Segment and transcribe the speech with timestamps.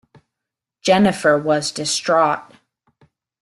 [0.81, 2.53] Jennifer was distraught.